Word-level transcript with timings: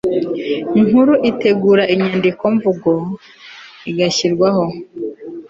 Nkuru 0.85 1.13
itegura 1.29 1.83
inyandiko 1.93 2.43
mvugo 2.55 2.91
igashyirwaho 3.91 4.65